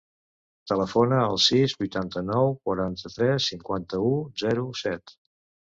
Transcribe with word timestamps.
Telefona 0.71 1.19
al 1.25 1.37
sis, 1.49 1.75
vuitanta-nou, 1.83 2.51
quaranta-tres, 2.65 3.53
cinquanta-u, 3.53 4.13
zero, 4.47 4.71
set. 4.85 5.21